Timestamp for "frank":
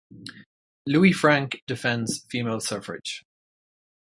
1.11-1.61